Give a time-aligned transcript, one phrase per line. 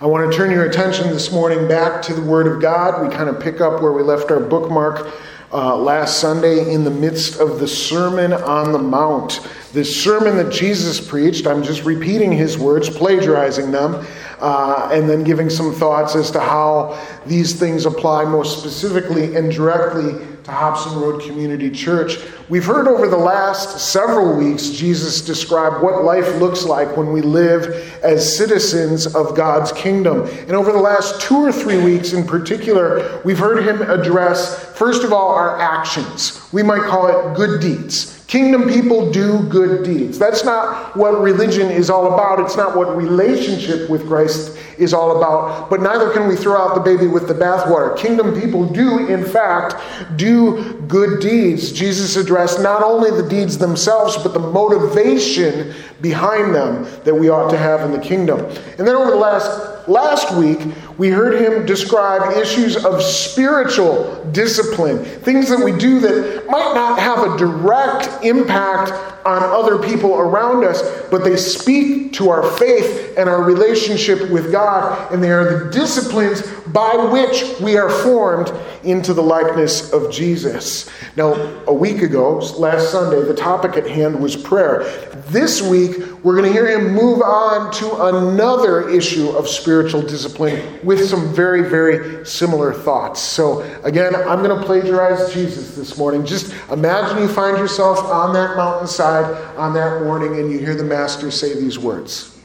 [0.00, 3.04] I want to turn your attention this morning back to the Word of God.
[3.04, 5.12] We kind of pick up where we left our bookmark
[5.52, 9.40] uh, last Sunday in the midst of the Sermon on the Mount.
[9.72, 14.06] This sermon that Jesus preached, I'm just repeating his words, plagiarizing them,
[14.38, 16.96] uh, and then giving some thoughts as to how
[17.26, 22.16] these things apply most specifically and directly to Hobson Road Community Church.
[22.48, 27.20] We've heard over the last several weeks Jesus describe what life looks like when we
[27.20, 27.66] live
[28.02, 30.22] as citizens of God's kingdom.
[30.22, 35.04] And over the last two or three weeks in particular, we've heard him address, first
[35.04, 36.40] of all, our actions.
[36.50, 38.24] We might call it good deeds.
[38.26, 40.18] Kingdom people do good deeds.
[40.18, 42.40] That's not what religion is all about.
[42.40, 45.68] It's not what relationship with Christ is all about.
[45.70, 47.96] But neither can we throw out the baby with the bathwater.
[47.96, 49.76] Kingdom people do, in fact,
[50.16, 51.72] do good deeds.
[51.72, 57.50] Jesus addressed not only the deeds themselves, but the motivation behind them that we ought
[57.50, 58.40] to have in the kingdom.
[58.78, 60.58] And then over the last Last week,
[60.98, 66.98] we heard him describe issues of spiritual discipline, things that we do that might not
[66.98, 68.92] have a direct impact
[69.24, 74.52] on other people around us, but they speak to our faith and our relationship with
[74.52, 78.52] God, and they are the disciplines by which we are formed
[78.84, 80.90] into the likeness of Jesus.
[81.16, 81.32] Now,
[81.66, 84.84] a week ago, last Sunday, the topic at hand was prayer.
[85.28, 90.78] This week, we're going to hear him move on to another issue of spiritual discipline
[90.84, 93.20] with some very, very similar thoughts.
[93.20, 96.24] So, again, I'm going to plagiarize Jesus this morning.
[96.24, 99.24] Just imagine you find yourself on that mountainside
[99.56, 102.38] on that morning and you hear the Master say these words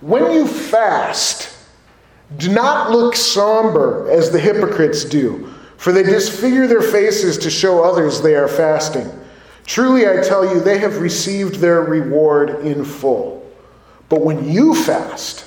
[0.00, 1.56] When you fast,
[2.36, 7.82] do not look somber as the hypocrites do, for they disfigure their faces to show
[7.82, 9.10] others they are fasting.
[9.64, 13.39] Truly, I tell you, they have received their reward in full.
[14.10, 15.46] But when you fast,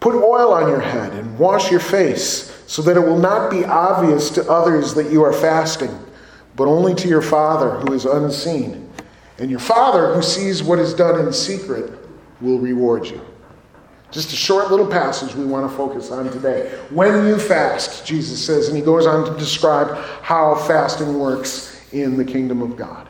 [0.00, 3.64] put oil on your head and wash your face, so that it will not be
[3.64, 5.98] obvious to others that you are fasting,
[6.54, 8.90] but only to your Father who is unseen.
[9.38, 11.90] And your Father who sees what is done in secret
[12.42, 13.22] will reward you.
[14.10, 16.70] Just a short little passage we want to focus on today.
[16.90, 22.16] When you fast, Jesus says, and he goes on to describe how fasting works in
[22.16, 23.08] the kingdom of God.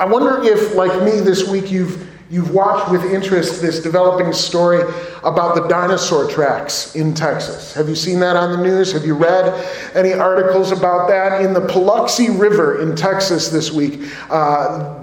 [0.00, 4.82] I wonder if, like me this week, you've, you've watched with interest this developing story
[5.24, 7.72] about the dinosaur tracks in Texas.
[7.74, 8.92] Have you seen that on the news?
[8.92, 9.46] Have you read
[9.94, 11.42] any articles about that?
[11.42, 14.00] In the Paluxy River in Texas this week,
[14.30, 14.94] uh,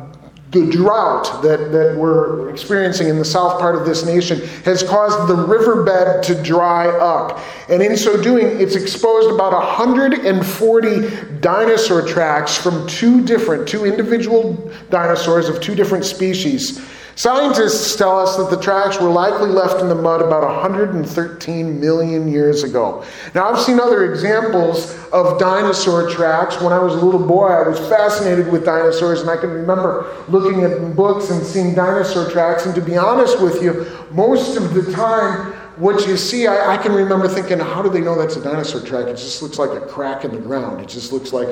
[0.52, 5.28] the drought that, that we're experiencing in the south part of this nation has caused
[5.28, 7.40] the riverbed to dry up.
[7.68, 14.72] And in so doing, it's exposed about 140 dinosaur tracks from two different, two individual
[14.90, 16.80] dinosaurs of two different species.
[17.18, 22.28] Scientists tell us that the tracks were likely left in the mud about 113 million
[22.28, 23.06] years ago.
[23.34, 26.59] Now, I've seen other examples of dinosaur tracks.
[26.59, 30.14] When I was a little boy, I was fascinated with dinosaurs, and I can remember
[30.28, 32.66] looking at books and seeing dinosaur tracks.
[32.66, 36.78] And to be honest with you, most of the time, what you see, I, I
[36.78, 39.08] can remember thinking, how do they know that's a dinosaur track?
[39.08, 40.82] It just looks like a crack in the ground.
[40.82, 41.47] It just looks like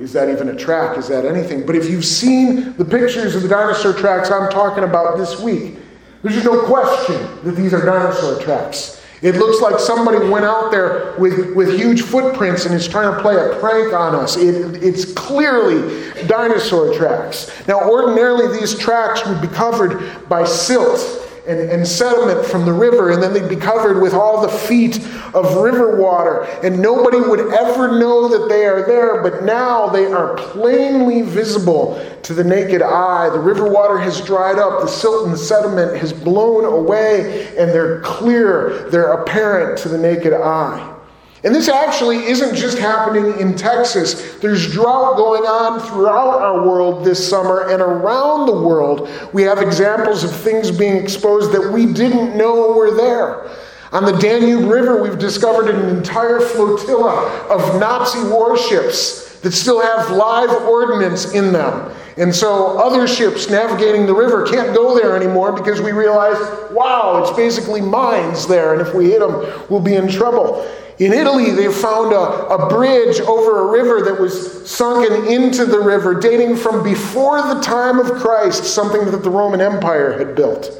[0.00, 0.98] is that even a track?
[0.98, 1.66] Is that anything?
[1.66, 5.78] But if you've seen the pictures of the dinosaur tracks I'm talking about this week,
[6.22, 9.02] there's just no question that these are dinosaur tracks.
[9.22, 13.22] It looks like somebody went out there with, with huge footprints and is trying to
[13.22, 14.36] play a prank on us.
[14.36, 17.50] It, it's clearly dinosaur tracks.
[17.66, 21.15] Now, ordinarily, these tracks would be covered by silt
[21.46, 24.96] and, and sediment from the river, and then they'd be covered with all the feet
[25.34, 30.06] of river water, and nobody would ever know that they are there, but now they
[30.06, 33.28] are plainly visible to the naked eye.
[33.30, 37.70] The river water has dried up, the silt and the sediment has blown away, and
[37.70, 40.95] they're clear, they're apparent to the naked eye.
[41.44, 44.36] And this actually isn't just happening in Texas.
[44.36, 49.58] There's drought going on throughout our world this summer, and around the world, we have
[49.58, 53.50] examples of things being exposed that we didn't know were there.
[53.92, 60.10] On the Danube River, we've discovered an entire flotilla of Nazi warships that still have
[60.10, 61.92] live ordnance in them.
[62.16, 66.36] And so other ships navigating the river can't go there anymore because we realize,
[66.72, 70.66] wow, it's basically mines there, and if we hit them, we'll be in trouble.
[70.98, 75.78] In Italy, they found a, a bridge over a river that was sunken into the
[75.78, 80.70] river, dating from before the time of Christ, something that the Roman Empire had built.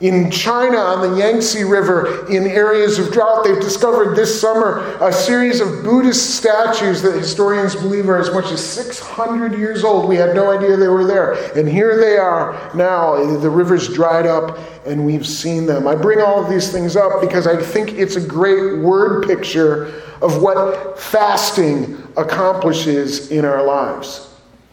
[0.00, 5.10] In China, on the Yangtze River, in areas of drought, they've discovered this summer a
[5.10, 10.06] series of Buddhist statues that historians believe are as much as 600 years old.
[10.06, 11.32] We had no idea they were there.
[11.58, 13.38] And here they are now.
[13.38, 15.88] The river's dried up, and we've seen them.
[15.88, 20.02] I bring all of these things up because I think it's a great word picture
[20.20, 24.25] of what fasting accomplishes in our lives.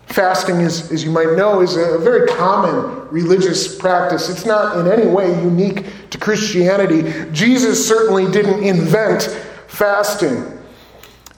[0.07, 4.29] Fasting, is, as you might know, is a very common religious practice.
[4.29, 7.11] It's not in any way unique to Christianity.
[7.31, 9.23] Jesus certainly didn't invent
[9.67, 10.59] fasting.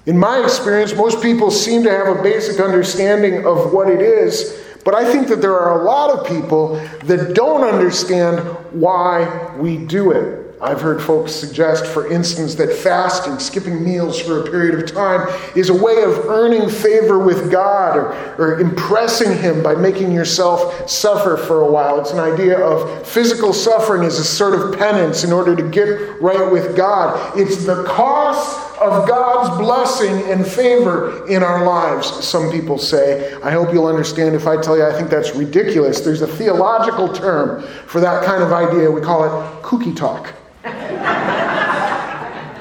[0.05, 4.61] In my experience, most people seem to have a basic understanding of what it is,
[4.83, 6.75] but I think that there are a lot of people
[7.05, 8.39] that don't understand
[8.71, 10.44] why we do it.
[10.61, 15.27] I've heard folks suggest, for instance, that fasting, skipping meals for a period of time,
[15.55, 20.89] is a way of earning favor with God or, or impressing Him by making yourself
[20.89, 21.99] suffer for a while.
[21.99, 26.21] It's an idea of physical suffering as a sort of penance in order to get
[26.21, 27.37] right with God.
[27.37, 33.33] It's the cost of God's blessing and favor in our lives, some people say.
[33.41, 35.99] I hope you'll understand if I tell you I think that's ridiculous.
[35.99, 38.89] There's a theological term for that kind of idea.
[38.89, 40.33] We call it kooky talk.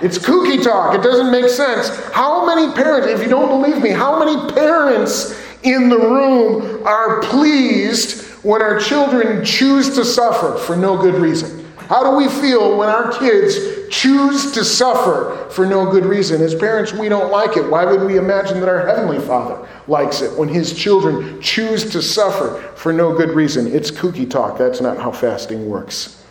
[0.02, 0.94] It's kooky talk.
[0.94, 1.88] It doesn't make sense.
[2.12, 7.22] How many parents, if you don't believe me, how many parents in the room are
[7.22, 11.64] pleased when our children choose to suffer for no good reason?
[11.88, 13.56] How do we feel when our kids
[13.90, 16.40] choose to suffer for no good reason?
[16.40, 17.70] As parents, we don't like it.
[17.70, 22.00] Why would we imagine that our Heavenly Father likes it when His children choose to
[22.00, 23.66] suffer for no good reason?
[23.66, 24.56] It's kooky talk.
[24.56, 26.24] That's not how fasting works.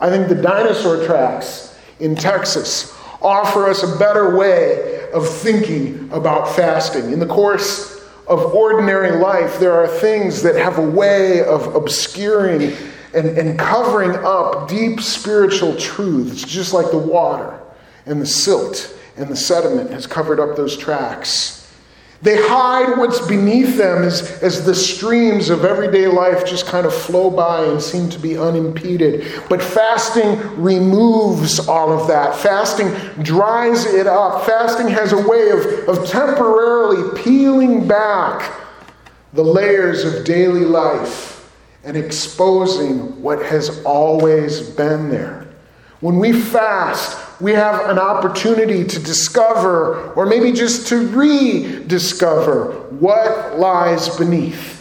[0.00, 6.54] I think the dinosaur tracks in Texas offer us a better way of thinking about
[6.54, 7.12] fasting.
[7.12, 12.76] In the course of ordinary life, there are things that have a way of obscuring
[13.14, 17.58] and, and covering up deep spiritual truths, just like the water
[18.04, 21.65] and the silt and the sediment has covered up those tracks.
[22.22, 26.94] They hide what's beneath them as, as the streams of everyday life just kind of
[26.94, 29.42] flow by and seem to be unimpeded.
[29.48, 32.34] But fasting removes all of that.
[32.36, 32.88] Fasting
[33.22, 34.46] dries it up.
[34.46, 38.60] Fasting has a way of, of temporarily peeling back
[39.34, 41.52] the layers of daily life
[41.84, 45.46] and exposing what has always been there.
[46.00, 53.58] When we fast, we have an opportunity to discover, or maybe just to rediscover, what
[53.58, 54.74] lies beneath.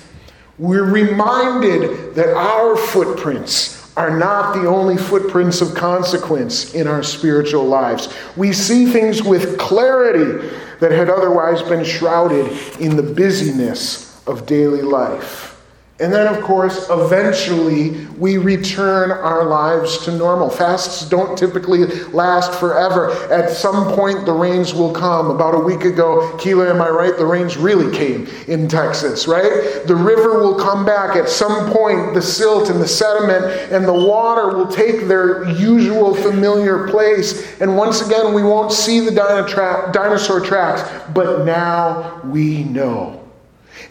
[0.57, 7.65] We're reminded that our footprints are not the only footprints of consequence in our spiritual
[7.65, 8.13] lives.
[8.35, 10.49] We see things with clarity
[10.79, 15.54] that had otherwise been shrouded in the busyness of daily life.
[15.97, 20.49] And then, of course, eventually we return our lives to normal.
[20.49, 23.11] Fasts don't typically last forever.
[23.31, 25.31] At some point, the rains will come.
[25.31, 27.15] About a week ago, Keela, am I right?
[27.17, 29.83] The rains really came in Texas, right?
[29.87, 31.15] The river will come back.
[31.15, 36.13] At some point, the silt and the sediment and the water will take their usual
[36.13, 37.61] familiar place.
[37.61, 41.03] And once again, we won't see the dinosaur tracks.
[41.13, 43.24] But now we know.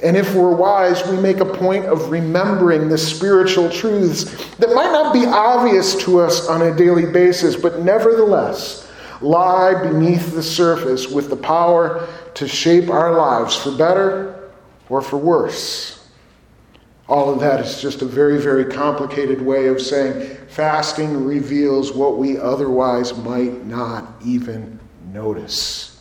[0.04, 4.24] And if we're wise, we make a point of remembering the spiritual truths
[4.56, 8.84] that might not be obvious to us on a daily basis, but nevertheless
[9.22, 14.50] lie beneath the surface with the power to shape our lives for better
[14.90, 16.06] or for worse.
[17.08, 22.18] All of that is just a very, very complicated way of saying fasting reveals what
[22.18, 24.78] we otherwise might not even
[25.12, 25.93] notice.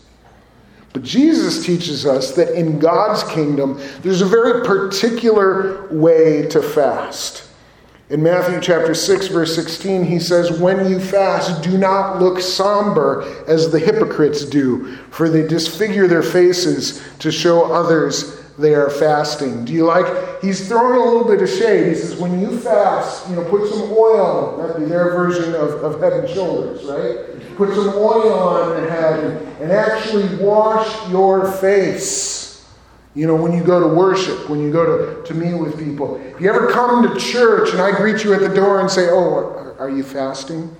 [0.93, 7.49] But Jesus teaches us that in God's kingdom, there's a very particular way to fast.
[8.09, 13.23] In Matthew chapter 6, verse 16, he says, When you fast, do not look somber
[13.47, 19.65] as the hypocrites do, for they disfigure their faces to show others they are fasting.
[19.65, 20.05] Do you like?
[20.43, 21.87] He's throwing a little bit of shade.
[21.87, 25.83] He says, When you fast, you know, put some oil, that'd be their version of,
[25.83, 27.32] of head and shoulders, right?
[27.55, 32.43] Put some oil on your head and actually wash your face.
[33.15, 36.15] You know, when you go to worship, when you go to, to meet with people.
[36.15, 39.09] If you ever come to church and I greet you at the door and say,
[39.09, 40.75] Oh, are you fasting?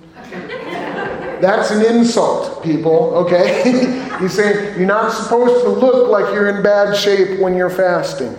[1.40, 4.16] That's an insult, people, okay?
[4.20, 8.36] He's saying you're not supposed to look like you're in bad shape when you're fasting.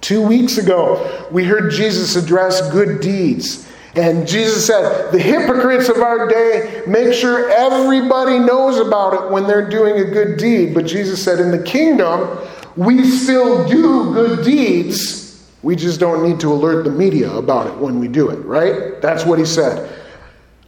[0.00, 3.67] Two weeks ago, we heard Jesus address good deeds.
[3.98, 9.48] And Jesus said, The hypocrites of our day make sure everybody knows about it when
[9.48, 10.72] they're doing a good deed.
[10.72, 12.38] But Jesus said, In the kingdom,
[12.76, 17.76] we still do good deeds, We just don't need to alert the media about it
[17.76, 19.02] when we do it, right?
[19.02, 19.92] That's what he said.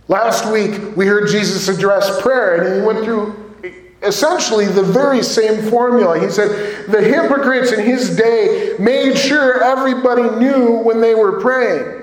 [0.08, 3.54] Last week, we heard Jesus address prayer, and he went through
[4.02, 6.18] essentially the very same formula.
[6.18, 11.99] He said, The hypocrites in his day made sure everybody knew when they were praying.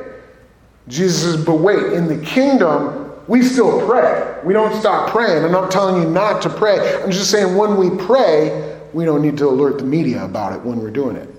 [0.88, 4.39] Jesus says, But wait, in the kingdom, we still pray.
[4.44, 5.44] We don't stop praying.
[5.44, 7.01] I'm not telling you not to pray.
[7.03, 10.62] I'm just saying when we pray, we don't need to alert the media about it
[10.62, 11.29] when we're doing it.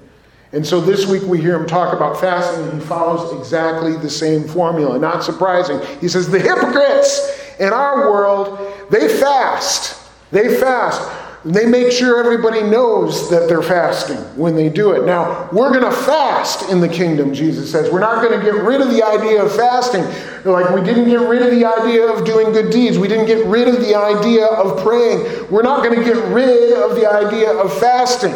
[0.52, 4.10] And so this week we hear him talk about fasting, and he follows exactly the
[4.10, 4.98] same formula.
[4.98, 5.80] Not surprising.
[6.00, 8.58] He says, The hypocrites in our world,
[8.90, 10.10] they fast.
[10.30, 11.00] They fast.
[11.44, 15.06] They make sure everybody knows that they're fasting when they do it.
[15.06, 17.92] Now, we're going to fast in the kingdom, Jesus says.
[17.92, 20.02] We're not going to get rid of the idea of fasting.
[20.44, 22.98] Like we didn't get rid of the idea of doing good deeds.
[22.98, 25.48] We didn't get rid of the idea of praying.
[25.48, 28.34] We're not going to get rid of the idea of fasting.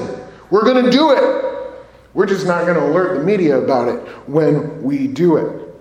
[0.51, 1.49] We're going to do it.
[2.15, 5.75] We're just not going to alert the media about it when we do it.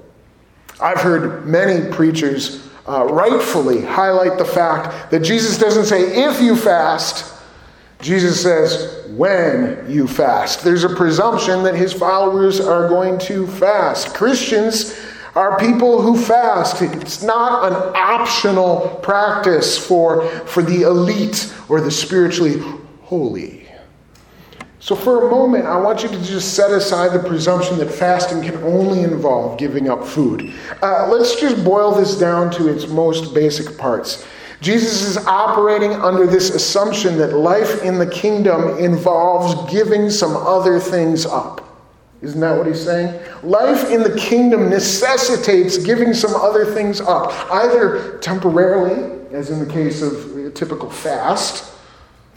[0.82, 6.56] I've heard many preachers uh, rightfully highlight the fact that Jesus doesn't say if you
[6.56, 7.34] fast,
[8.02, 10.64] Jesus says when you fast.
[10.64, 14.16] There's a presumption that his followers are going to fast.
[14.16, 15.00] Christians
[15.36, 16.82] are people who fast.
[16.82, 22.60] It's not an optional practice for, for the elite or the spiritually
[23.02, 23.61] holy.
[24.82, 28.42] So, for a moment, I want you to just set aside the presumption that fasting
[28.42, 30.56] can only involve giving up food.
[30.82, 34.26] Uh, let's just boil this down to its most basic parts.
[34.60, 40.80] Jesus is operating under this assumption that life in the kingdom involves giving some other
[40.80, 41.88] things up.
[42.24, 43.20] Isn't that what he's saying?
[43.44, 49.72] Life in the kingdom necessitates giving some other things up, either temporarily, as in the
[49.72, 51.72] case of a typical fast,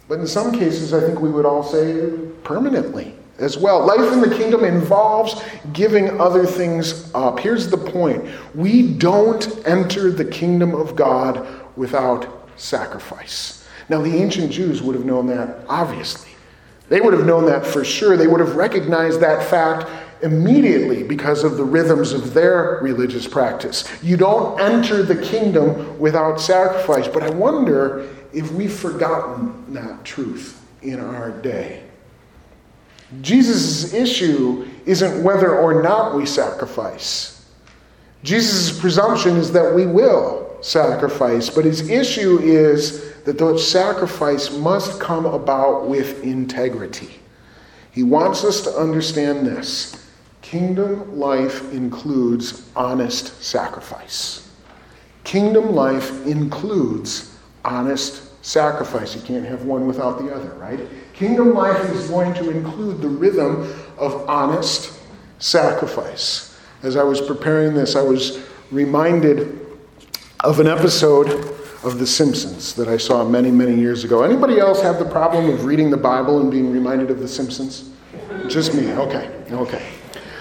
[0.08, 2.10] but in some cases, I think we would all say
[2.42, 3.84] permanently as well.
[3.84, 5.42] Life in the kingdom involves
[5.72, 7.40] giving other things up.
[7.40, 11.46] Here's the point we don't enter the kingdom of God
[11.76, 13.66] without sacrifice.
[13.88, 16.30] Now, the ancient Jews would have known that, obviously.
[16.88, 18.16] They would have known that for sure.
[18.16, 19.88] They would have recognized that fact
[20.24, 23.84] immediately because of the rhythms of their religious practice.
[24.02, 27.06] You don't enter the kingdom without sacrifice.
[27.06, 31.84] But I wonder if we've forgotten that truth in our day.
[33.20, 37.46] Jesus' issue isn't whether or not we sacrifice.
[38.22, 44.98] Jesus' presumption is that we will sacrifice, but his issue is that the sacrifice must
[44.98, 47.20] come about with integrity.
[47.92, 50.03] He wants us to understand this
[50.44, 54.46] kingdom life includes honest sacrifice.
[55.24, 57.34] Kingdom life includes
[57.64, 59.16] honest sacrifice.
[59.16, 60.78] You can't have one without the other, right?
[61.14, 63.62] Kingdom life is going to include the rhythm
[63.96, 65.00] of honest
[65.38, 66.60] sacrifice.
[66.82, 69.66] As I was preparing this, I was reminded
[70.40, 71.30] of an episode
[71.84, 74.22] of The Simpsons that I saw many, many years ago.
[74.22, 77.90] Anybody else have the problem of reading the Bible and being reminded of The Simpsons?
[78.46, 78.92] Just me.
[78.92, 79.30] Okay.
[79.50, 79.82] Okay.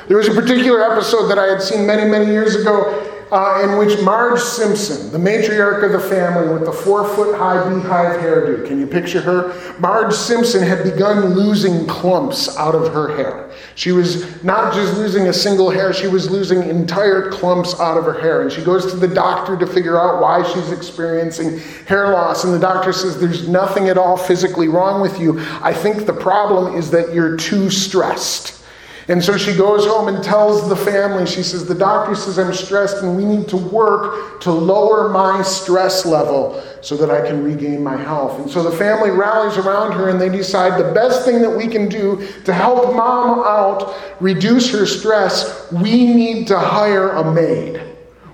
[0.08, 3.80] There was a particular episode that I had seen many, many years ago uh, in
[3.80, 8.68] which Marge Simpson, the matriarch of the family with the four foot high beehive hairdo,
[8.68, 9.80] can you picture her?
[9.80, 13.50] Marge Simpson had begun losing clumps out of her hair.
[13.74, 18.04] She was not just losing a single hair, she was losing entire clumps out of
[18.04, 18.44] her hair.
[18.44, 21.58] And she goes to the doctor to figure out why she's experiencing
[21.88, 22.44] hair loss.
[22.44, 25.40] And the doctor says, There's nothing at all physically wrong with you.
[25.64, 28.63] I think the problem is that you're too stressed.
[29.10, 32.54] And so she goes home and tells the family, she says, The doctor says I'm
[32.54, 37.44] stressed and we need to work to lower my stress level so that I can
[37.44, 38.40] regain my health.
[38.40, 41.68] And so the family rallies around her and they decide the best thing that we
[41.68, 47.82] can do to help mom out, reduce her stress, we need to hire a maid.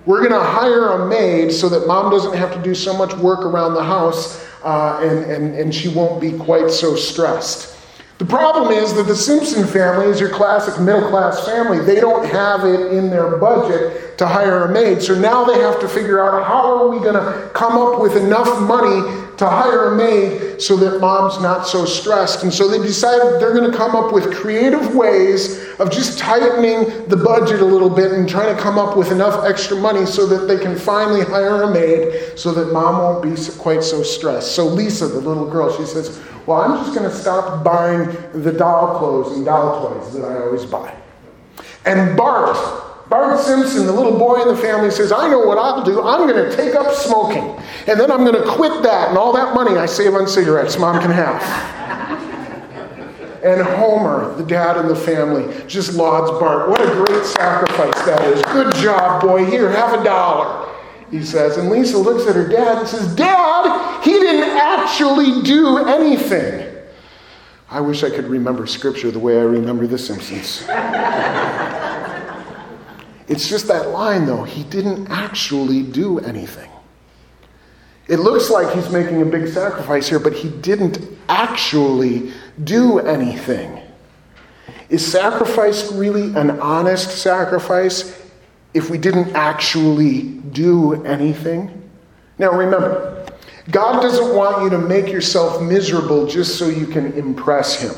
[0.06, 3.14] We're going to hire a maid so that mom doesn't have to do so much
[3.16, 7.76] work around the house uh, and, and, and she won't be quite so stressed.
[8.20, 11.80] The problem is that the Simpson family is your classic middle class family.
[11.80, 15.02] They don't have it in their budget to hire a maid.
[15.02, 18.18] So now they have to figure out how are we going to come up with
[18.18, 22.44] enough money to hire a maid so that mom's not so stressed.
[22.44, 27.08] And so they decided they're going to come up with creative ways of just tightening
[27.08, 30.26] the budget a little bit and trying to come up with enough extra money so
[30.26, 34.56] that they can finally hire a maid so that mom won't be quite so stressed.
[34.56, 36.20] So Lisa, the little girl, she says,
[36.50, 40.40] Well, I'm just going to stop buying the doll clothes and doll toys that I
[40.40, 40.92] always buy.
[41.86, 42.58] And Bart,
[43.08, 46.02] Bart Simpson, the little boy in the family, says, I know what I'll do.
[46.02, 47.64] I'm going to take up smoking.
[47.86, 50.80] And then I'm going to quit that, and all that money I save on cigarettes,
[50.80, 51.40] mom can have.
[53.44, 56.68] And Homer, the dad in the family, just lauds Bart.
[56.68, 58.42] What a great sacrifice that is.
[58.46, 59.46] Good job, boy.
[59.46, 60.68] Here, have a dollar,
[61.12, 61.58] he says.
[61.58, 66.68] And Lisa looks at her dad and says, Dad, he didn't actually do anything.
[67.70, 70.66] I wish I could remember scripture the way I remember The Simpsons.
[73.28, 74.44] it's just that line, though.
[74.44, 76.70] He didn't actually do anything.
[78.08, 82.32] It looks like he's making a big sacrifice here, but he didn't actually
[82.64, 83.80] do anything.
[84.90, 88.20] Is sacrifice really an honest sacrifice
[88.74, 91.88] if we didn't actually do anything?
[92.40, 93.19] Now remember,
[93.72, 97.94] God doesn't want you to make yourself miserable just so you can impress Him.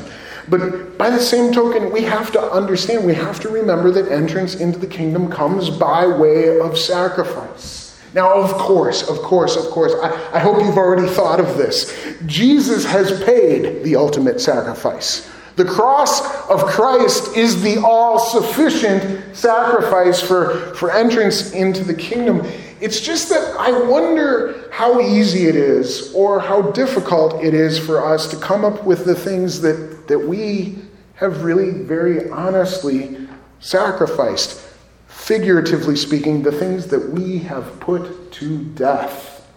[0.48, 4.56] But by the same token, we have to understand, we have to remember that entrance
[4.56, 7.98] into the kingdom comes by way of sacrifice.
[8.14, 12.16] Now, of course, of course, of course, I, I hope you've already thought of this.
[12.26, 15.30] Jesus has paid the ultimate sacrifice.
[15.56, 22.46] The cross of Christ is the all sufficient sacrifice for, for entrance into the kingdom.
[22.82, 28.04] It's just that I wonder how easy it is or how difficult it is for
[28.04, 30.78] us to come up with the things that, that we
[31.14, 33.28] have really very honestly
[33.60, 34.68] sacrificed.
[35.06, 39.48] Figuratively speaking, the things that we have put to death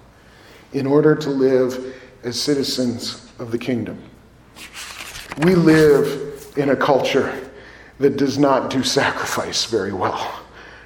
[0.74, 4.00] in order to live as citizens of the kingdom.
[5.39, 7.50] We live in a culture
[7.98, 10.44] that does not do sacrifice very well,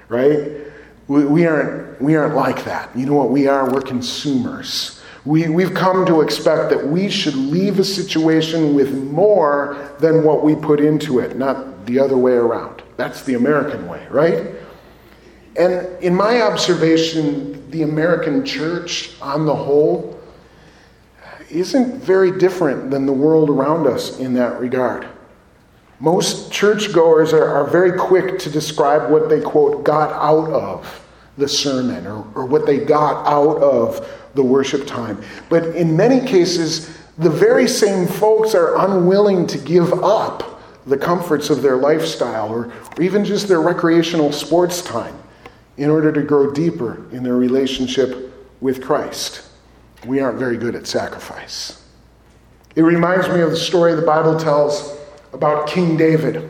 [0.08, 0.69] right?
[1.10, 2.96] We, we, aren't, we aren't like that.
[2.96, 3.70] You know what we are?
[3.70, 5.02] We're consumers.
[5.26, 10.44] We, we've come to expect that we should leave a situation with more than what
[10.44, 12.84] we put into it, not the other way around.
[12.96, 14.54] That's the American way, right?
[15.58, 20.20] And in my observation, the American church on the whole
[21.50, 25.08] isn't very different than the world around us in that regard.
[26.00, 31.06] Most churchgoers are, are very quick to describe what they, quote, got out of
[31.38, 35.22] the sermon or, or what they got out of the worship time.
[35.50, 41.50] But in many cases, the very same folks are unwilling to give up the comforts
[41.50, 45.16] of their lifestyle or, or even just their recreational sports time
[45.78, 49.50] in order to grow deeper in their relationship with Christ.
[50.06, 51.84] We aren't very good at sacrifice.
[52.76, 54.99] It reminds me of the story the Bible tells
[55.34, 56.50] about King David,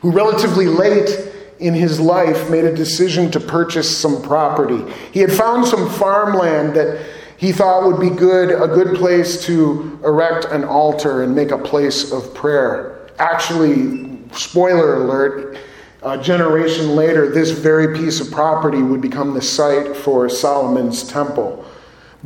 [0.00, 4.84] who relatively late in his life made a decision to purchase some property.
[5.12, 7.06] He had found some farmland that
[7.38, 11.58] he thought would be good, a good place to erect an altar and make a
[11.58, 13.08] place of prayer.
[13.18, 15.58] Actually, spoiler alert,
[16.02, 21.64] a generation later, this very piece of property would become the site for Solomon's temple.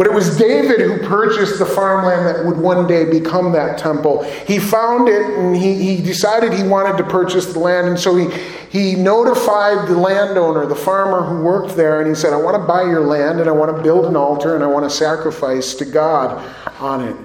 [0.01, 4.23] But it was David who purchased the farmland that would one day become that temple.
[4.47, 7.87] He found it and he, he decided he wanted to purchase the land.
[7.87, 8.31] And so he,
[8.71, 12.67] he notified the landowner, the farmer who worked there, and he said, I want to
[12.67, 15.75] buy your land and I want to build an altar and I want to sacrifice
[15.75, 17.17] to God on it.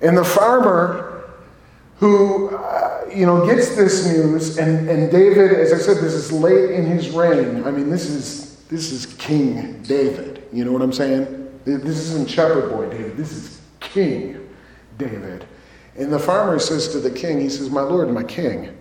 [0.00, 1.24] And the farmer
[1.96, 6.30] who, uh, you know, gets this news, and, and David, as I said, this is
[6.30, 7.64] late in his reign.
[7.64, 10.44] I mean, this is, this is King David.
[10.52, 11.41] You know what I'm saying?
[11.64, 14.48] This isn't shepherd boy David, this is King
[14.98, 15.46] David.
[15.96, 18.76] And the farmer says to the king, he says, My lord, my king,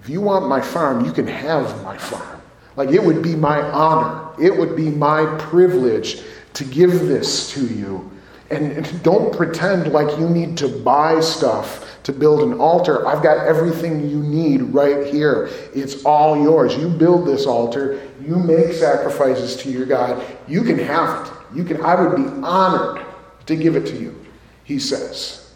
[0.00, 2.40] if you want my farm, you can have my farm.
[2.76, 6.22] Like it would be my honor, it would be my privilege
[6.54, 8.10] to give this to you.
[8.50, 13.06] And don't pretend like you need to buy stuff to build an altar.
[13.06, 15.50] I've got everything you need right here.
[15.72, 16.76] It's all yours.
[16.76, 20.24] You build this altar, you make sacrifices to your God.
[20.48, 21.39] You can have it.
[21.54, 23.04] You can, I would be honored
[23.46, 24.24] to give it to you,
[24.64, 25.52] he says.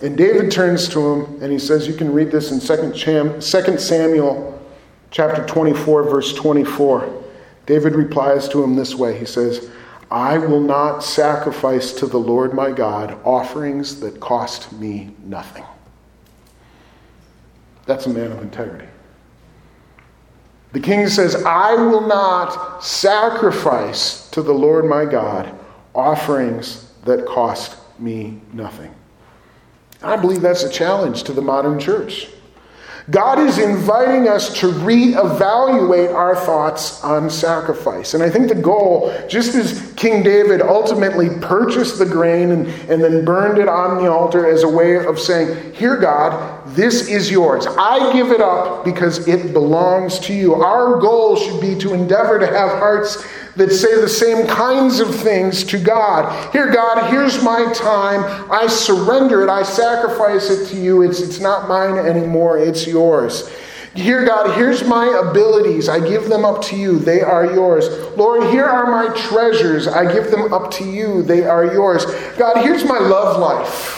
[0.00, 4.62] And David turns to him and he says, You can read this in 2 Samuel
[5.10, 7.24] chapter 24, verse 24.
[7.66, 9.70] David replies to him this way He says,
[10.10, 15.64] I will not sacrifice to the Lord my God offerings that cost me nothing.
[17.84, 18.88] That's a man of integrity.
[20.72, 25.54] The king says, I will not sacrifice to the Lord my God
[25.94, 28.94] offerings that cost me nothing.
[30.02, 32.28] I believe that's a challenge to the modern church.
[33.10, 38.12] God is inviting us to reevaluate our thoughts on sacrifice.
[38.12, 43.02] And I think the goal, just as King David ultimately purchased the grain and, and
[43.02, 47.30] then burned it on the altar as a way of saying, Here, God, this is
[47.30, 47.66] yours.
[47.66, 50.54] I give it up because it belongs to you.
[50.54, 53.26] Our goal should be to endeavor to have hearts
[53.58, 56.52] that say the same kinds of things to God.
[56.52, 58.50] Here, God, here's my time.
[58.50, 59.50] I surrender it.
[59.50, 61.02] I sacrifice it to you.
[61.02, 63.50] It's, it's not mine anymore, it's yours.
[63.94, 65.88] Here, God, here's my abilities.
[65.88, 67.00] I give them up to you.
[67.00, 67.88] They are yours.
[68.16, 69.88] Lord, here are my treasures.
[69.88, 71.22] I give them up to you.
[71.22, 72.04] They are yours.
[72.36, 73.97] God, here's my love life.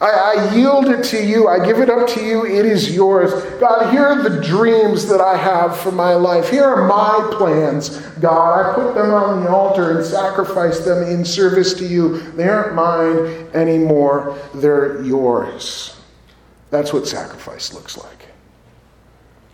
[0.00, 1.46] I, I, yield it to you.
[1.46, 2.46] I give it up to you.
[2.46, 3.32] It is yours.
[3.60, 6.48] God, here are the dreams that I have for my life.
[6.48, 8.70] Here are my plans, God.
[8.70, 12.18] I put them on the altar and sacrifice them in service to you.
[12.32, 16.00] They aren't mine anymore, they're yours.
[16.70, 18.19] That's what sacrifice looks like.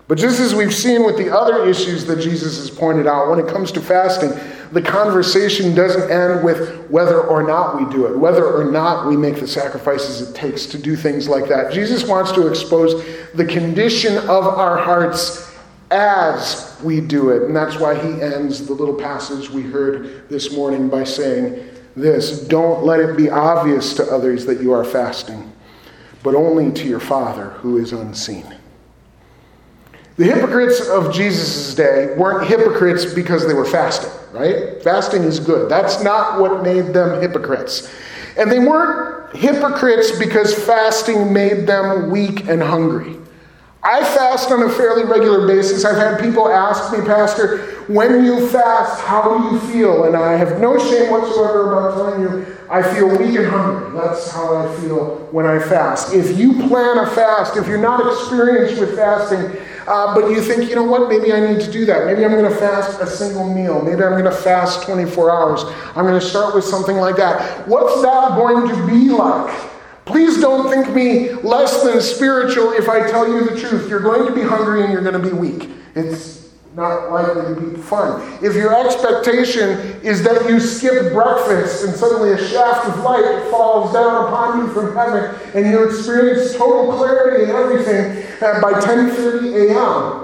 [0.09, 3.41] But just as we've seen with the other issues that Jesus has pointed out, when
[3.41, 4.31] it comes to fasting,
[4.71, 9.17] the conversation doesn't end with whether or not we do it, whether or not we
[9.17, 11.73] make the sacrifices it takes to do things like that.
[11.73, 15.53] Jesus wants to expose the condition of our hearts
[15.91, 17.43] as we do it.
[17.43, 22.41] And that's why he ends the little passage we heard this morning by saying this
[22.47, 25.53] Don't let it be obvious to others that you are fasting,
[26.23, 28.56] but only to your Father who is unseen.
[30.17, 34.83] The hypocrites of Jesus' day weren't hypocrites because they were fasting, right?
[34.83, 35.71] Fasting is good.
[35.71, 37.93] That's not what made them hypocrites.
[38.39, 43.17] And they weren't hypocrites because fasting made them weak and hungry.
[43.83, 45.85] I fast on a fairly regular basis.
[45.85, 50.05] I've had people ask me, Pastor, when you fast, how do you feel?
[50.05, 54.01] And I have no shame whatsoever about telling you I feel weak and hungry.
[54.01, 56.15] That's how I feel when I fast.
[56.15, 60.69] If you plan a fast, if you're not experienced with fasting, uh, but you think,
[60.69, 62.07] you know what, maybe I need to do that.
[62.07, 63.81] Maybe I'm going to fast a single meal.
[63.83, 65.63] Maybe I'm going to fast 24 hours.
[65.97, 67.67] I'm going to start with something like that.
[67.69, 69.55] What's that going to be like?
[70.05, 73.89] Please don't think me less than spiritual if I tell you the truth.
[73.89, 75.71] You're going to be hungry and you're going to be weak.
[75.95, 76.36] It's
[76.77, 78.21] not likely to be fun.
[78.45, 83.95] If your expectation is that you skip breakfast and suddenly a shaft of light falls
[83.95, 89.71] down upon you from heaven and you experience total clarity in everything uh, by 10:30
[89.71, 90.23] a.m.,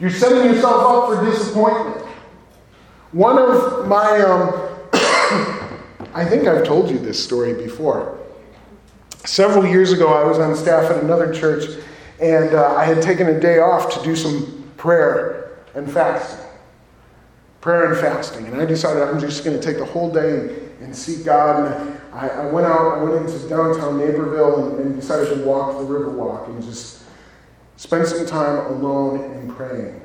[0.00, 2.06] you're setting yourself up for disappointment.
[3.12, 4.48] One of my, um,
[6.14, 8.18] I think I've told you this story before.
[9.26, 11.64] Several years ago, I was on staff at another church,
[12.18, 16.46] and uh, I had taken a day off to do some prayer and fasting.
[17.60, 18.46] Prayer and fasting.
[18.46, 21.70] And I decided I'm just going to take the whole day and seek God.
[21.70, 25.76] And I, I went out, I went into downtown Naperville and, and decided to walk
[25.76, 27.02] the river walk and just
[27.76, 30.00] spend some time alone and praying.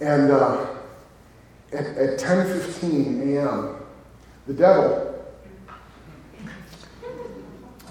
[0.00, 0.66] And uh,
[1.72, 3.76] at, at 10.15 a.m.,
[4.46, 5.12] the devil,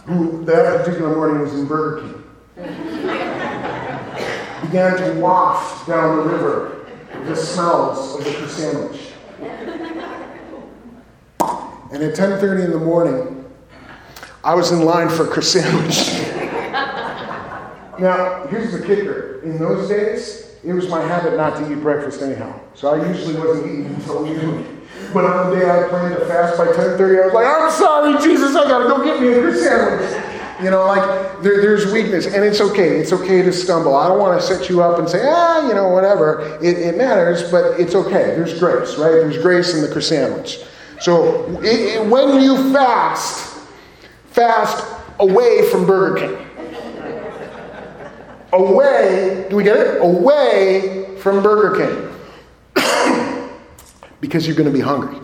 [0.05, 2.23] who that particular morning was in Burger King,
[4.61, 6.75] began to waft down the river
[7.25, 9.11] the smells of the fish sandwich.
[11.91, 13.45] And at 10:30 in the morning,
[14.43, 16.21] I was in line for a sandwich.
[17.99, 19.39] now, here's the kicker.
[19.43, 22.59] In those days, it was my habit not to eat breakfast anyhow.
[22.73, 24.81] So I usually wasn't eating until noon.
[25.13, 28.21] But on the day I planned to fast by 10:30, I was like, I'm sorry,
[28.21, 30.34] Jesus, I gotta go get me a fish sandwich.
[30.61, 32.97] You know, like there, there's weakness, and it's okay.
[32.97, 33.95] It's okay to stumble.
[33.95, 36.57] I don't want to set you up and say, ah, you know, whatever.
[36.63, 38.35] It, it matters, but it's okay.
[38.35, 39.11] There's grace, right?
[39.11, 40.65] There's grace in the croissant.
[41.01, 43.67] So it, it, when you fast,
[44.27, 44.85] fast
[45.19, 46.41] away from Burger King.
[48.53, 50.01] Away, do we get it?
[50.01, 52.11] Away from Burger King.
[54.21, 55.19] because you're going to be hungry.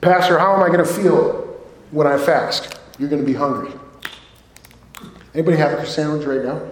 [0.00, 1.58] Pastor, how am I going to feel
[1.90, 2.78] when I fast?
[3.00, 3.72] You're going to be hungry.
[5.36, 6.62] Anybody have a sandwich right now?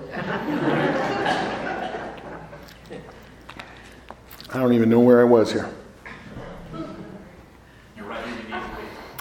[4.51, 5.69] I don't even know where I was here.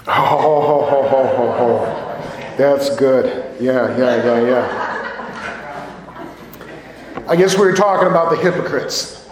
[0.06, 1.84] Oh, ho, ho, ho, ho.
[2.56, 3.60] That's good.
[3.60, 4.64] Yeah, yeah, yeah, yeah.
[7.28, 9.28] I guess we were talking about the hypocrites.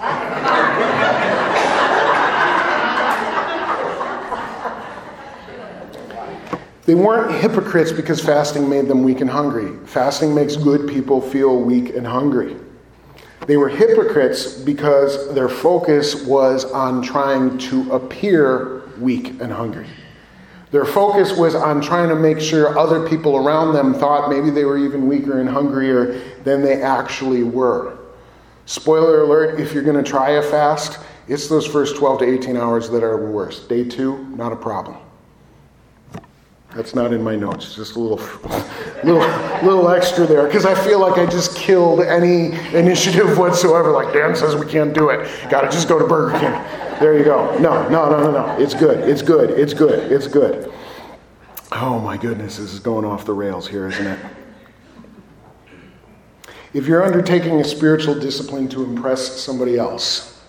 [6.84, 9.76] They weren't hypocrites because fasting made them weak and hungry.
[9.86, 12.56] Fasting makes good people feel weak and hungry.
[13.46, 19.86] They were hypocrites because their focus was on trying to appear weak and hungry.
[20.72, 24.64] Their focus was on trying to make sure other people around them thought maybe they
[24.64, 27.98] were even weaker and hungrier than they actually were.
[28.66, 32.56] Spoiler alert if you're going to try a fast, it's those first 12 to 18
[32.56, 33.68] hours that are worst.
[33.68, 34.96] Day two, not a problem.
[36.74, 37.74] That's not in my notes.
[37.74, 38.16] Just a little,
[39.04, 39.20] little,
[39.62, 43.92] little extra there because I feel like I just killed any initiative whatsoever.
[43.92, 45.28] Like Dan says, we can't do it.
[45.50, 46.52] Got to just go to Burger King.
[46.98, 47.58] There you go.
[47.58, 48.62] No, no, no, no, no.
[48.62, 49.08] It's good.
[49.08, 49.50] It's good.
[49.50, 50.10] It's good.
[50.10, 50.72] It's good.
[51.72, 54.18] Oh my goodness, this is going off the rails here, isn't it?
[56.74, 60.42] If you're undertaking a spiritual discipline to impress somebody else,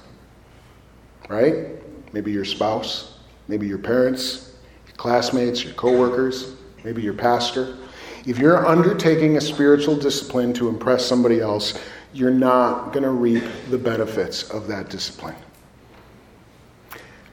[1.30, 1.82] right?
[2.14, 4.53] Maybe your spouse, maybe your parents,
[4.98, 6.54] classmates, your coworkers,
[6.84, 7.78] maybe your pastor.
[8.26, 11.80] If you're undertaking a spiritual discipline to impress somebody else,
[12.14, 15.36] you're not going to reap the benefits of that discipline.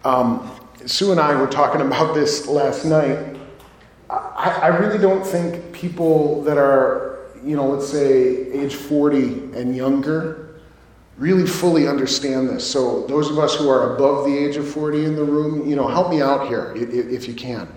[0.05, 0.51] Um,
[0.87, 3.37] Sue and I were talking about this last night.
[4.09, 9.77] I, I really don't think people that are, you know, let's say age 40 and
[9.77, 10.50] younger
[11.21, 12.67] really fully understand this.
[12.67, 15.77] So, those of us who are above the age of 40 in the room, you
[15.77, 17.69] know, help me out here if you can.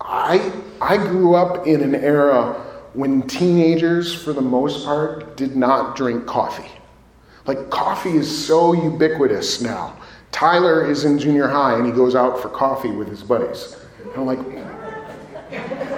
[0.00, 2.52] I, I grew up in an era
[2.92, 6.70] when teenagers, for the most part, did not drink coffee.
[7.46, 9.96] Like, coffee is so ubiquitous now.
[10.30, 13.76] Tyler is in junior high and he goes out for coffee with his buddies.
[14.02, 15.95] And I'm like,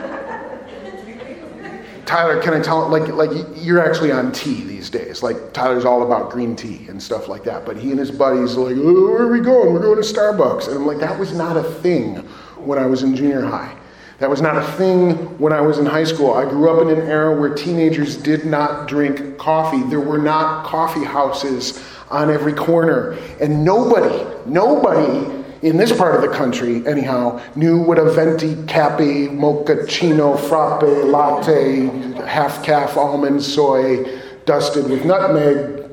[2.08, 5.22] Tyler, can I tell like like you're actually on tea these days.
[5.22, 7.66] Like Tyler's all about green tea and stuff like that.
[7.66, 9.74] But he and his buddies are like, oh, where are we going?
[9.74, 10.68] We're going to Starbucks.
[10.68, 12.16] And I'm like, that was not a thing
[12.56, 13.76] when I was in junior high.
[14.20, 16.32] That was not a thing when I was in high school.
[16.32, 19.82] I grew up in an era where teenagers did not drink coffee.
[19.82, 23.18] There were not coffee houses on every corner.
[23.38, 29.28] And nobody, nobody in this part of the country, anyhow, knew what a venti, cappe,
[29.28, 31.86] mochaccino, frappe, latte,
[32.26, 35.90] half calf almond soy, dusted with nutmeg,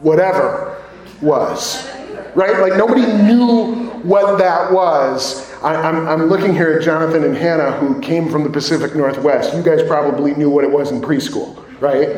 [0.00, 0.82] whatever
[1.22, 1.88] was.
[2.34, 2.58] Right?
[2.60, 5.50] Like nobody knew what that was.
[5.62, 9.54] I, I'm, I'm looking here at Jonathan and Hannah, who came from the Pacific Northwest.
[9.54, 12.08] You guys probably knew what it was in preschool, right?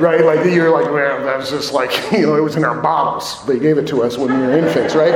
[0.00, 0.24] Right?
[0.24, 3.44] Like you're like, man, that's just like, you know, it was in our bottles.
[3.46, 5.12] They gave it to us when we were infants, right?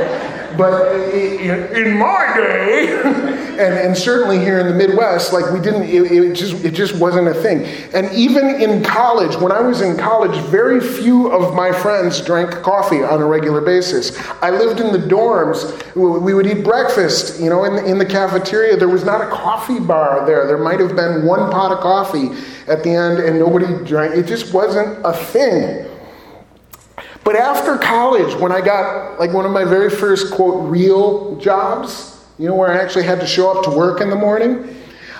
[0.57, 3.01] But in my day,
[3.59, 6.95] and, and certainly here in the Midwest, like we didn't, it, it, just, it just
[6.95, 7.65] wasn't a thing.
[7.93, 12.51] And even in college, when I was in college, very few of my friends drank
[12.63, 14.17] coffee on a regular basis.
[14.41, 15.75] I lived in the dorms.
[15.95, 18.77] We would eat breakfast, you know, in, in the cafeteria.
[18.77, 20.47] There was not a coffee bar there.
[20.47, 22.29] There might have been one pot of coffee
[22.69, 24.15] at the end, and nobody drank.
[24.15, 25.85] It just wasn't a thing.
[27.23, 32.25] But after college, when I got like one of my very first quote real jobs,
[32.39, 34.75] you know, where I actually had to show up to work in the morning,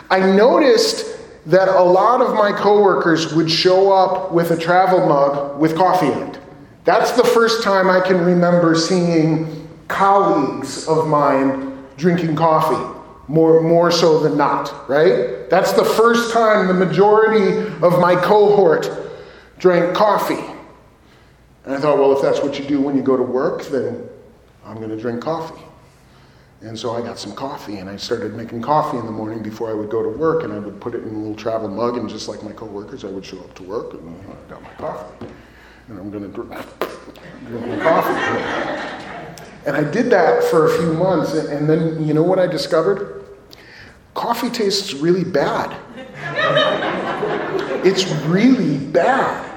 [0.09, 5.59] I noticed that a lot of my coworkers would show up with a travel mug
[5.59, 6.39] with coffee in it.
[6.85, 13.91] That's the first time I can remember seeing colleagues of mine drinking coffee, more, more
[13.91, 15.49] so than not, right?
[15.49, 19.09] That's the first time the majority of my cohort
[19.60, 20.43] drank coffee.
[21.65, 24.10] And I thought, well, if that's what you do when you go to work, then
[24.65, 25.62] I'm going to drink coffee.
[26.62, 29.69] And so I got some coffee and I started making coffee in the morning before
[29.69, 31.98] I would go to work and I would put it in a little travel mug
[31.98, 34.74] and just like my coworkers, I would show up to work and I got my
[34.74, 35.28] coffee.
[35.88, 36.52] And I'm going to drink,
[37.48, 38.12] drink my coffee.
[39.65, 43.26] And I did that for a few months and then you know what I discovered?
[44.13, 45.78] Coffee tastes really bad.
[47.86, 49.48] it's really bad.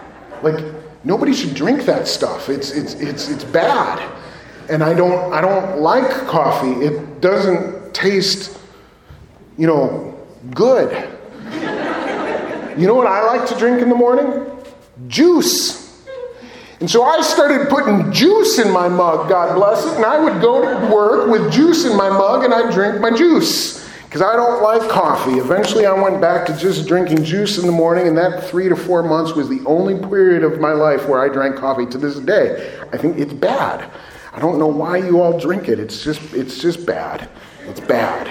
[0.42, 0.62] Like
[1.05, 2.48] Nobody should drink that stuff.
[2.48, 4.00] It's, it's, it's, it's bad.
[4.70, 6.85] And I don't, I don't like coffee.
[6.85, 8.59] It doesn't taste,
[9.59, 10.16] you know,
[10.55, 11.09] good.
[12.78, 14.48] You know what I like to drink in the morning?
[15.09, 15.83] Juice.
[16.81, 20.40] And so I started putting juice in my mug, God bless it, and I would
[20.40, 24.37] go to work with juice in my mug and I'd drink my juice because I
[24.37, 25.38] don't like coffee.
[25.38, 28.77] Eventually, I went back to just drinking juice in the morning, and that three to
[28.77, 32.18] four months was the only period of my life where I drank coffee to this
[32.18, 32.79] day.
[32.92, 33.90] I think it's bad.
[34.35, 35.81] I don't know why you all drink it.
[35.81, 37.31] It's just, it's just bad.
[37.62, 38.29] It's bad.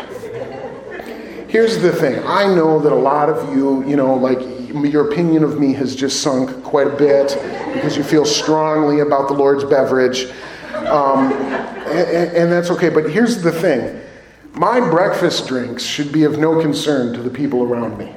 [1.49, 4.37] Here's the thing I know that a lot of you, you know, like
[4.87, 7.29] your opinion of me has just sunk quite a bit
[7.73, 10.25] because you feel strongly about the Lord's beverage.
[10.75, 12.89] Um, and, and that's okay.
[12.89, 13.99] But here's the thing
[14.53, 18.13] my breakfast drinks should be of no concern to the people around me.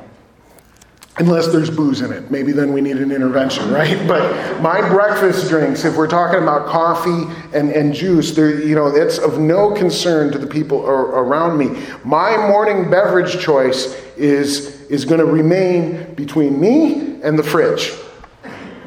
[1.18, 2.28] Unless there's booze in it.
[2.32, 4.06] Maybe then we need an intervention, right?
[4.08, 9.18] But my breakfast drinks, if we're talking about coffee and, and juice, you know, it's
[9.18, 11.80] of no concern to the people around me.
[12.04, 17.92] My morning beverage choice is, is going to remain between me and the fridge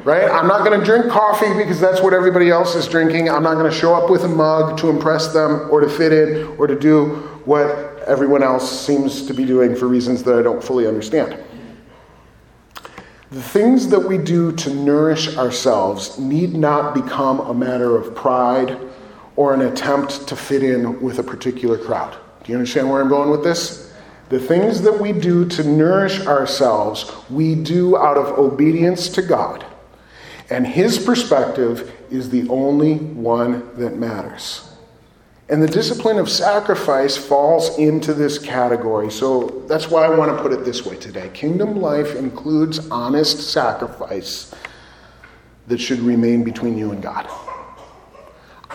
[0.04, 0.30] right?
[0.30, 3.28] I'm not going to drink coffee because that's what everybody else is drinking.
[3.28, 6.14] I'm not going to show up with a mug to impress them or to fit
[6.14, 10.42] in or to do what everyone else seems to be doing for reasons that I
[10.42, 11.42] don't fully understand.
[13.30, 18.78] The things that we do to nourish ourselves need not become a matter of pride
[19.34, 22.18] or an attempt to fit in with a particular crowd.
[22.44, 23.94] Do you understand where I'm going with this?
[24.28, 29.64] The things that we do to nourish ourselves, we do out of obedience to God.
[30.50, 34.67] And His perspective is the only one that matters.
[35.50, 39.10] And the discipline of sacrifice falls into this category.
[39.10, 41.30] So that's why I want to put it this way today.
[41.32, 44.54] Kingdom life includes honest sacrifice
[45.66, 47.28] that should remain between you and God.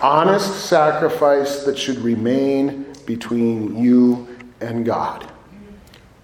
[0.02, 4.28] Honest sacrifice that should remain between you
[4.60, 5.30] and God.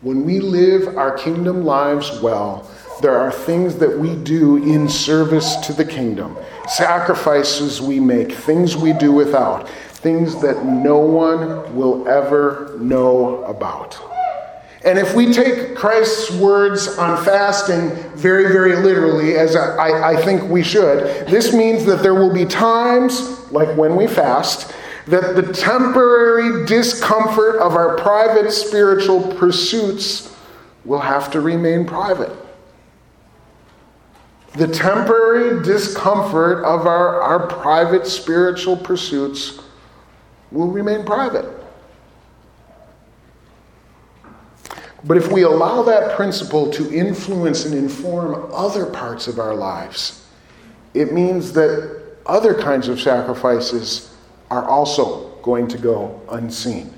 [0.02, 2.70] When we live our kingdom lives well,
[3.02, 8.76] there are things that we do in service to the kingdom, sacrifices we make, things
[8.76, 9.70] we do without
[10.02, 14.00] things that no one will ever know about.
[14.86, 20.50] And if we take Christ's words on fasting very, very literally, as I, I, think
[20.50, 24.74] we should, this means that there will be times, like when we fast,
[25.08, 30.34] that the temporary discomfort of our private spiritual pursuits
[30.86, 32.32] will have to remain private.
[34.54, 39.60] The temporary discomfort of our, our private spiritual pursuits
[40.52, 41.46] will remain private.
[45.04, 50.26] But if we allow that principle to influence and inform other parts of our lives,
[50.94, 54.14] it means that other kinds of sacrifices
[54.52, 56.94] are also going to go unseen.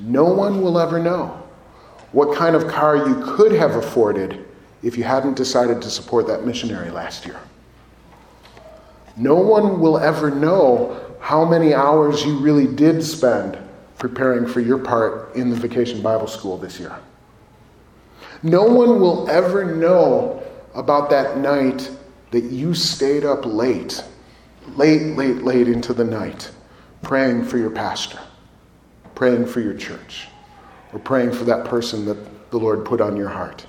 [0.00, 1.42] No one will ever know
[2.12, 4.44] what kind of car you could have afforded
[4.82, 7.40] if you hadn't decided to support that missionary last year.
[9.16, 13.56] No one will ever know how many hours you really did spend
[13.96, 16.94] preparing for your part in the vacation Bible school this year.
[18.42, 20.42] No one will ever know
[20.74, 21.90] about that night
[22.30, 24.04] that you stayed up late,
[24.76, 26.50] late, late, late into the night,
[27.00, 28.20] praying for your pastor,
[29.14, 30.28] praying for your church,
[30.92, 33.64] or praying for that person that the Lord put on your heart.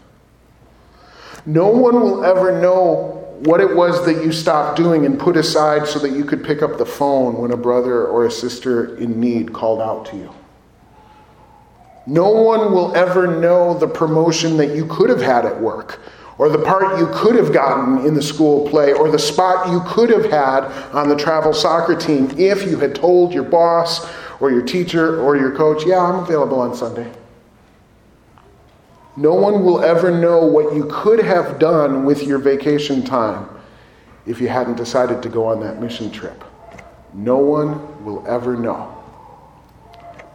[1.46, 5.88] No one will ever know what it was that you stopped doing and put aside
[5.88, 9.20] so that you could pick up the phone when a brother or a sister in
[9.20, 10.34] need called out to you.
[12.08, 16.00] No one will ever know the promotion that you could have had at work,
[16.38, 19.82] or the part you could have gotten in the school play, or the spot you
[19.88, 24.06] could have had on the travel soccer team if you had told your boss
[24.40, 27.12] or your teacher or your coach, Yeah, I'm available on Sunday.
[29.18, 33.48] No one will ever know what you could have done with your vacation time
[34.26, 36.44] if you hadn't decided to go on that mission trip.
[37.14, 38.92] No one will ever know.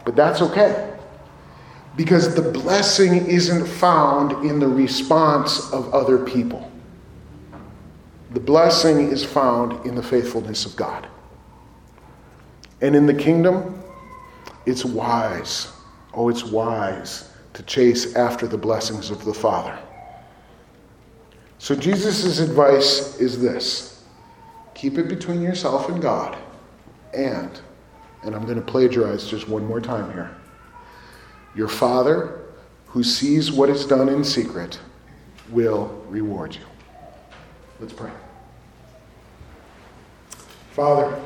[0.03, 0.97] But that's okay.
[1.95, 6.71] Because the blessing isn't found in the response of other people.
[8.31, 11.07] The blessing is found in the faithfulness of God.
[12.79, 13.83] And in the kingdom,
[14.65, 15.71] it's wise.
[16.13, 19.77] Oh, it's wise to chase after the blessings of the Father.
[21.57, 24.03] So Jesus' advice is this
[24.73, 26.37] keep it between yourself and God,
[27.13, 27.61] and,
[28.23, 30.35] and I'm going to plagiarize just one more time here,
[31.55, 32.41] your Father
[32.87, 34.79] who sees what is done in secret
[35.49, 36.61] will reward you.
[37.79, 38.11] Let's pray.
[40.71, 41.21] Father,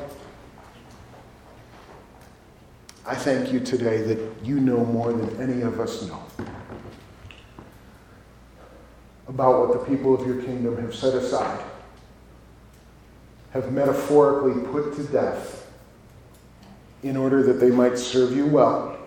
[3.08, 6.24] I thank you today that you know more than any of us know
[9.28, 11.64] about what the people of your kingdom have set aside,
[13.52, 15.70] have metaphorically put to death
[17.04, 18.98] in order that they might serve you well,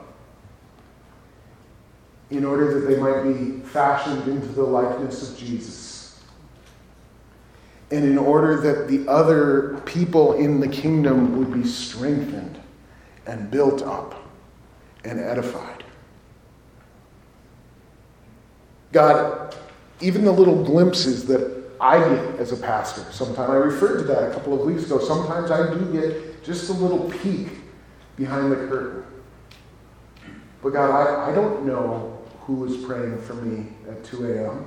[2.31, 6.23] in order that they might be fashioned into the likeness of Jesus,
[7.91, 12.61] and in order that the other people in the kingdom would be strengthened
[13.29, 14.15] and built up
[15.05, 15.85] and edified.
[18.91, 19.55] God,
[20.01, 24.31] even the little glimpses that I get as a pastor, sometimes I referred to that
[24.31, 24.99] a couple of weeks ago.
[24.99, 27.49] Sometimes I do get just a little peek
[28.17, 29.05] behind the curtain.
[30.63, 34.65] But God, I, I don't know who is praying for me at 2 a.m.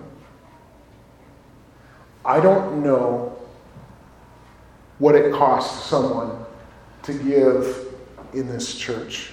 [2.24, 3.38] I don't know
[5.00, 6.46] what it costs someone
[7.02, 7.91] to give
[8.34, 9.32] in this church.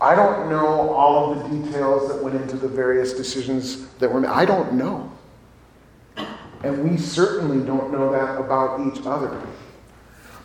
[0.00, 4.20] I don't know all of the details that went into the various decisions that were
[4.20, 4.30] made.
[4.30, 5.10] I don't know.
[6.62, 9.40] And we certainly don't know that about each other.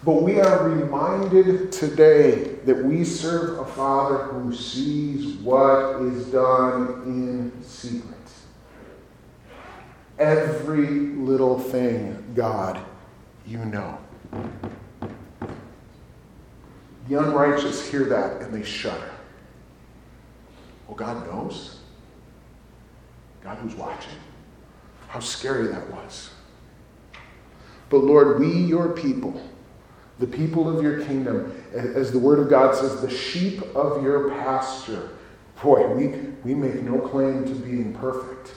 [0.03, 7.03] But we are reminded today that we serve a Father who sees what is done
[7.05, 8.15] in secret.
[10.17, 12.79] Every little thing, God,
[13.45, 13.97] you know.
[17.09, 19.09] The unrighteous hear that and they shudder.
[20.87, 21.79] Well, God knows.
[23.43, 24.13] God who's watching.
[25.07, 26.29] How scary that was.
[27.89, 29.41] But Lord, we, your people,
[30.19, 34.29] the people of your kingdom, as the word of God says, the sheep of your
[34.29, 35.09] pasture.
[35.63, 36.07] Boy, we,
[36.43, 38.53] we make no claim to being perfect.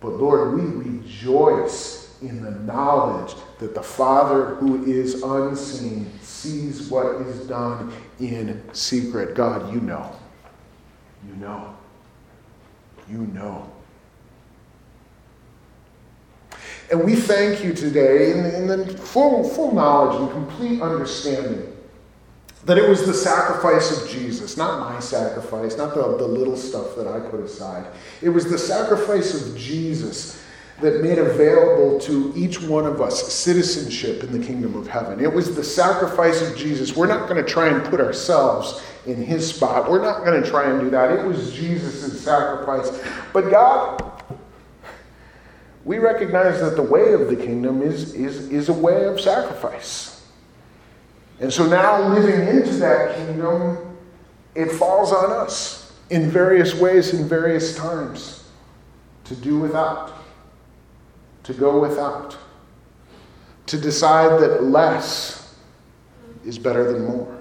[0.00, 7.16] But Lord, we rejoice in the knowledge that the Father who is unseen sees what
[7.22, 9.34] is done in secret.
[9.34, 10.14] God, you know.
[11.26, 11.76] You know.
[13.10, 13.72] You know.
[16.90, 21.74] And we thank you today in, in the full, full knowledge and complete understanding
[22.64, 26.96] that it was the sacrifice of Jesus, not my sacrifice, not the, the little stuff
[26.96, 27.86] that I put aside.
[28.22, 30.42] It was the sacrifice of Jesus
[30.80, 35.20] that made available to each one of us citizenship in the kingdom of heaven.
[35.20, 36.94] It was the sacrifice of Jesus.
[36.94, 39.90] We're not going to try and put ourselves in his spot.
[39.90, 41.10] We're not going to try and do that.
[41.10, 43.02] It was Jesus' sacrifice.
[43.32, 44.04] But God,
[45.84, 50.26] we recognize that the way of the kingdom is, is, is a way of sacrifice.
[51.40, 53.96] And so now, living into that kingdom,
[54.54, 58.48] it falls on us in various ways, in various times,
[59.24, 60.12] to do without,
[61.48, 62.36] to go without,
[63.64, 65.56] to decide that less
[66.44, 67.38] is better than more.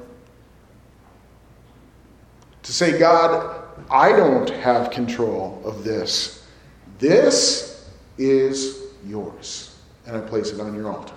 [2.63, 6.47] To say, God, I don't have control of this.
[6.99, 9.77] This is yours.
[10.05, 11.13] And I place it on your altar.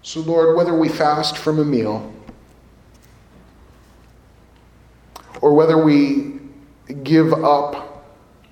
[0.00, 2.10] So, Lord, whether we fast from a meal
[5.42, 6.27] or whether we
[6.88, 8.04] give up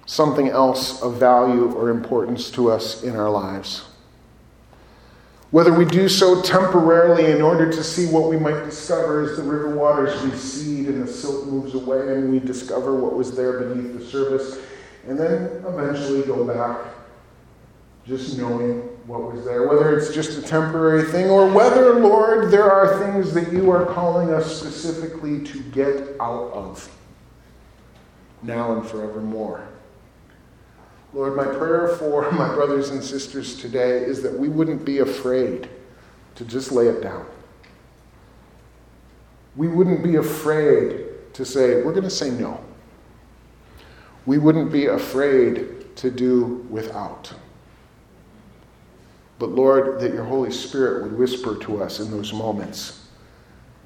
[0.07, 3.87] something else of value or importance to us in our lives,
[5.51, 9.43] whether we do so temporarily in order to see what we might discover as the
[9.43, 13.99] river waters recede and the silt moves away and we discover what was there beneath
[13.99, 14.59] the surface,
[15.09, 16.93] and then eventually go back
[18.07, 22.71] just knowing what was there, whether it's just a temporary thing or whether, Lord, there
[22.71, 26.89] are things that you are calling us specifically to get out of
[28.47, 29.67] now and forevermore.
[31.13, 35.69] Lord, my prayer for my brothers and sisters today is that we wouldn't be afraid
[36.37, 37.27] to just lay it down.
[39.57, 42.63] We wouldn't be afraid to say, we're going to say no.
[44.27, 47.33] We wouldn't be afraid to do without.
[49.39, 53.07] But Lord, that your Holy Spirit would whisper to us in those moments,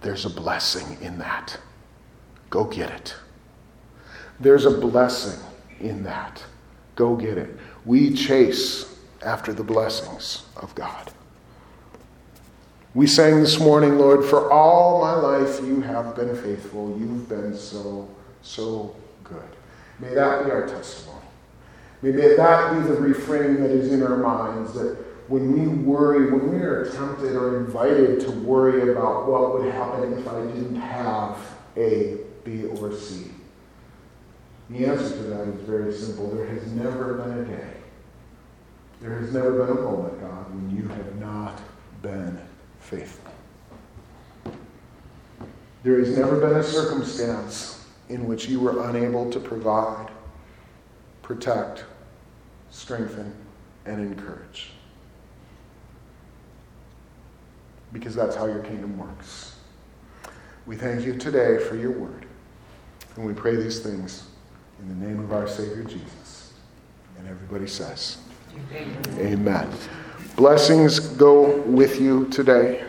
[0.00, 1.58] there's a blessing in that.
[2.48, 3.14] Go get it.
[4.40, 5.38] There's a blessing
[5.80, 6.42] in that.
[6.96, 7.56] Go get it.
[7.84, 11.12] We chase after the blessings of God.
[12.94, 16.96] We sang this morning, Lord, for all my life you have been faithful.
[16.98, 18.08] You've been so,
[18.42, 19.38] so good.
[20.00, 21.20] May that be our testimony.
[22.02, 24.96] May that be the refrain that is in our minds that
[25.28, 30.14] when we worry, when we are tempted or invited to worry about what would happen
[30.14, 31.38] if I didn't have
[31.76, 33.30] A, B, or C,
[34.70, 36.30] the answer to that is very simple.
[36.30, 37.72] There has never been a day,
[39.00, 41.60] there has never been a moment, God, when you have not
[42.02, 42.40] been
[42.78, 43.32] faithful.
[45.82, 50.08] There has never been a circumstance in which you were unable to provide,
[51.22, 51.84] protect,
[52.70, 53.34] strengthen,
[53.86, 54.70] and encourage.
[57.92, 59.56] Because that's how your kingdom works.
[60.66, 62.26] We thank you today for your word.
[63.16, 64.29] And we pray these things
[64.80, 66.52] in the name of our Savior Jesus.
[67.18, 68.18] And everybody says,
[68.72, 69.02] Amen.
[69.18, 69.70] Amen.
[70.36, 72.84] Blessings go with you today.